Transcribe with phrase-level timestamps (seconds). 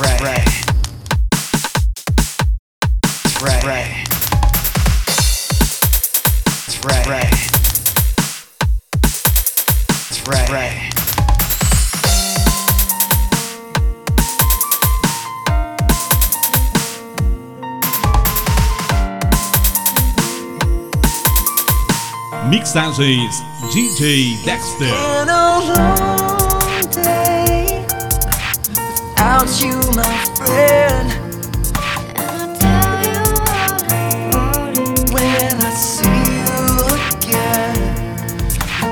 [0.00, 0.20] right.
[3.42, 4.06] Right, right.
[6.82, 7.34] Right, right.
[10.26, 10.90] Right, right.
[22.50, 23.36] Mixagens
[23.72, 26.39] DJ Dexter.
[29.20, 31.08] Without you, my friend.
[35.12, 36.08] When I see
[36.40, 36.56] you
[37.04, 37.76] again,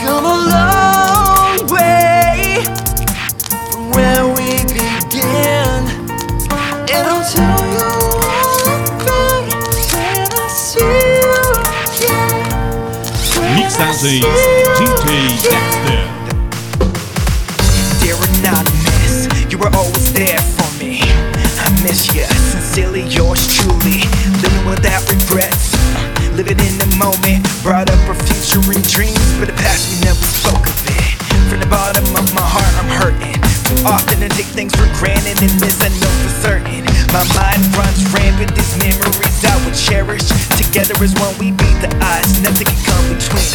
[0.00, 2.64] come a long way
[3.36, 5.84] from where we began,
[6.88, 9.60] and I'll tell you all about it
[9.92, 11.36] when I see you
[11.84, 12.48] again.
[13.56, 14.53] Mixagens
[26.64, 27.44] in the moment.
[27.62, 31.14] Brought up our future and dreams, but the past we never spoke of it.
[31.48, 33.36] From the bottom of my heart, I'm hurting.
[33.68, 36.84] Too often I take things for granted, and this I know for certain.
[37.12, 40.24] My mind runs rampant, these memories I would cherish.
[40.56, 43.53] Together as one, we beat the odds, nothing can come between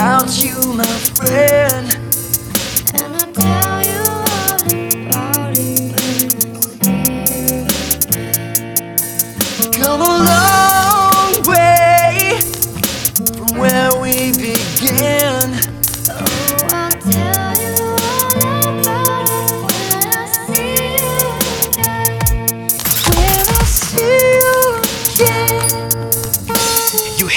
[0.00, 0.84] without you, my
[1.14, 1.86] friend.
[2.94, 4.56] And I tell you all
[5.04, 5.92] about it.
[9.74, 12.40] Come a long way
[13.14, 15.79] from where we began.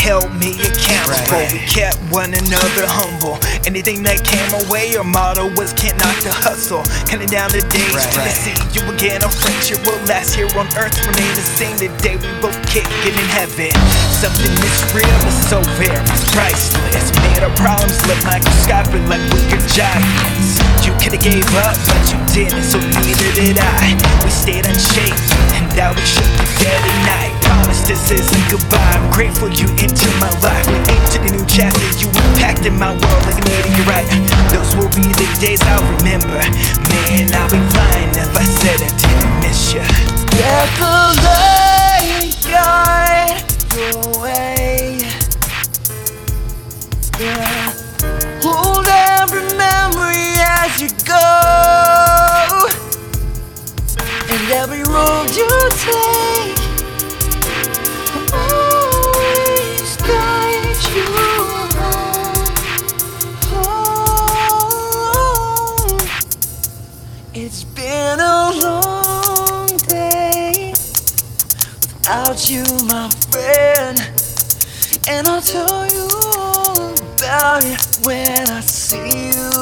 [0.03, 1.47] Held me accountable.
[1.47, 3.39] We kept one another humble.
[3.63, 6.83] Anything that came our way, our motto was can't knock the hustle.
[7.07, 9.23] Counting down the days till I see you again.
[9.23, 11.79] Our friendship will last here on earth, remain the same.
[11.79, 13.71] The day we both kick it in heaven.
[14.11, 16.03] Something that's real is so very
[16.35, 17.07] priceless.
[17.23, 20.62] Made our problems look microscopic, like we were giants.
[20.93, 23.97] You could've gave up, but you didn't, so neither did I.
[24.23, 25.17] We stayed unshaken,
[25.57, 27.33] and now we shook the dead at night.
[27.41, 28.77] Promise this isn't goodbye.
[28.77, 30.67] I'm grateful you entered my life.
[30.69, 31.81] We into the new chapter.
[31.97, 34.05] You impacted my world like a meteorite.
[34.53, 36.37] Those will be the days I'll remember.
[36.93, 39.81] Man, I'll be lying if I said I didn't miss you.
[40.37, 40.93] Let the
[41.25, 43.41] light guide
[44.21, 45.01] way.
[47.19, 47.92] Yeah.
[50.73, 52.65] As you go.
[54.29, 56.57] And every road you take
[58.33, 61.05] always guide you
[63.49, 64.39] home.
[67.35, 70.73] It's been a long day
[71.81, 73.99] without you, my friend.
[75.07, 79.52] And I'll tell you all about it when I see you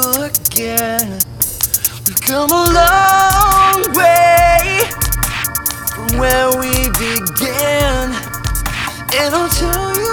[0.61, 1.09] again.
[2.05, 4.81] We've come a long way
[5.95, 8.13] from where we began.
[9.13, 10.10] And I'll tell you